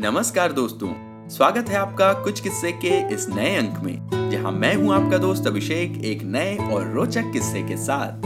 [0.00, 0.88] नमस्कार दोस्तों,
[1.28, 5.46] स्वागत है आपका कुछ किस्से के इस नए अंक में, जहाँ मैं हूँ आपका दोस्त
[5.46, 8.22] अभिषेक एक नए और रोचक किस्से के साथ।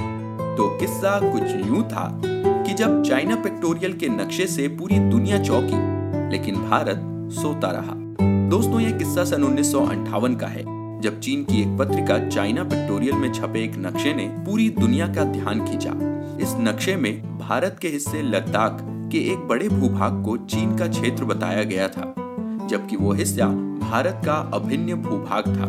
[0.56, 5.80] तो किस्सा कुछ यूँ था कि जब चाइना पिक्टोरियल के नक्शे से पूरी दुनिया चौकी,
[6.32, 7.00] लेकिन भारत
[7.32, 7.94] सोता रहा।
[8.50, 10.64] दोस्तों ये किस्सा सन उन्नीस का है,
[11.00, 15.24] जब चीन की एक पत्रिका चाइना पिक्टोरियल में छपे एक नक्शे ने पूरी दुनिया का
[15.32, 15.94] ध्यान खींचा।
[16.42, 21.24] इस नक्शे में भारत के हिस्से लद्दाख के एक बड़े भूभाग को चीन का क्षेत्र
[21.24, 22.14] बताया गया था,
[22.70, 23.46] जबकि वो हिस्सा
[23.80, 25.66] भारत का अभिन्न भूभाग था।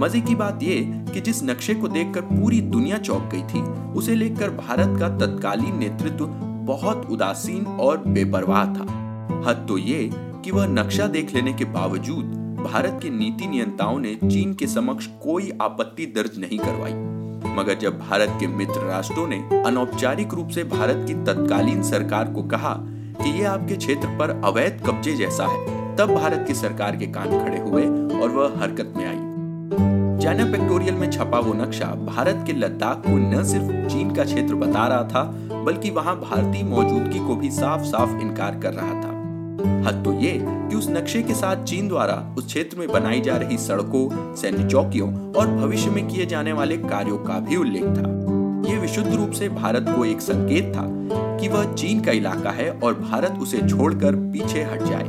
[0.00, 0.80] मज़े की बात ये
[1.12, 3.60] कि जिस नक्शे को देखकर पूरी दुनिया चौंक गई थी,
[3.92, 6.26] उसे लेकर भारत का तत्कालीन नेतृत्व
[6.66, 8.86] बहुत उदासीन और बेपरवाह था।
[9.46, 14.14] हद तो ये कि वह नक्शा देख लेने के बावजूद भारत के नीति नियंताओं ने
[14.14, 16.92] चीन के समक्ष कोई आपत्ति दर्ज नहीं करवाई।
[17.58, 19.36] मगर जब भारत के मित्र राष्ट्रों ने
[19.66, 22.74] अनौपचारिक रूप से भारत की तत्कालीन सरकार को कहा
[23.22, 27.38] कि ये आपके क्षेत्र पर अवैध कब्जे जैसा है, तब भारत की सरकार के कान
[27.38, 27.86] खड़े हुए
[28.20, 29.26] और वह हरकत में आई।
[30.22, 34.54] चाइना पेक्टोरियल में छपा वो नक्शा भारत के लद्दाख को न सिर्फ़ चीन का क्षेत्र
[34.54, 35.22] बता रहा था,
[35.64, 39.17] बल्कि वहाँ भारतीय मौजूदगी को भी साफ़ साफ़ इनकार कर रहा था।
[39.58, 43.36] हद तो ये कि उस नक्शे के साथ चीन द्वारा उस क्षेत्र में बनाई जा
[43.36, 48.16] रही सड़कों, सैन्य चौकियों और भविष्य में किए जाने वाले कार्यों का भी उल्लेख था।
[48.70, 50.84] ये विशुद्ध रूप से भारत को एक संकेत था
[51.40, 55.04] कि वह चीन का इलाका है और भारत उसे छोड़कर पीछे हट जाए।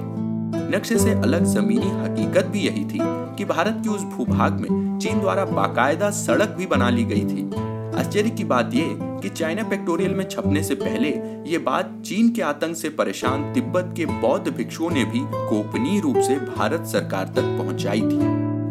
[0.75, 2.99] नक्शे से अलग जमीनी हकीकत भी यही थी
[3.37, 7.68] कि भारत के उस भूभाग में चीन द्वारा बाकायदा सड़क भी बना ली गई थी।
[7.99, 11.09] आश्चर्य की बात यह कि चाइना पेक्टोरियल में छपने से पहले
[11.51, 16.17] ये बात चीन के आतंक से परेशान तिब्बत के बौद्ध भिक्षुओं ने भी गोपनीय रूप
[16.17, 18.19] से भारत सरकार तक पहुंचाई थी।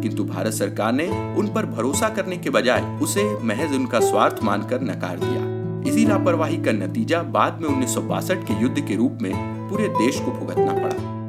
[0.01, 4.81] किंतु भारत सरकार ने उन पर भरोसा करने के बजाय उसे महज उनका स्वार्थ मानकर
[4.81, 9.17] नकार दिया। इसी लापरवाही का नतीजा बाद में उन्नीस सौ बासठ के युद्ध के रूप
[9.21, 9.33] में
[9.69, 11.19] पूरे देश को भुगतना पड़ा।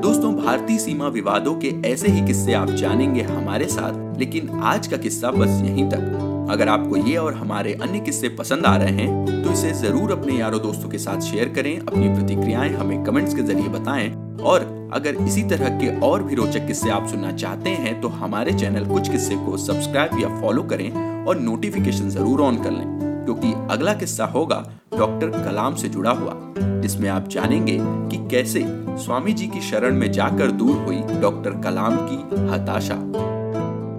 [0.00, 4.96] दोस्तों, भारतीय सीमा विवादों के ऐसे ही किस्से आप जानेंगे हमारे साथ, लेकिन आज का
[4.96, 9.42] किस्सा बस यहीं तक। अगर आपको ये और हमारे अन्य किस्से पसंद आ रहे हैं
[9.42, 13.42] तो इसे ज़रूर अपने यारों दोस्तों के साथ शेयर करें, अपनी प्रतिक्रियाएँ हमें कमेंट्स के
[13.42, 14.12] ज़रिए बताएँ।
[14.42, 18.52] और अगर इसी तरह के और भी रोचक किस्से आप सुनना चाहते हैं तो हमारे
[18.54, 20.90] चैनल कुछ किस्से को सब्सक्राइब या फॉलो करें
[21.26, 22.86] और नोटिफिकेशन ज़रूर ऑन कर लें,
[23.24, 24.64] क्योंकि अगला किस्सा होगा
[24.96, 28.64] डॉक्टर कलाम से जुड़ा हुआ, जिसमें आप जानेंगे कि कैसे
[29.04, 32.94] स्वामी जी की शरण में जाकर दूर हुई डॉक्टर कलाम की हताशा।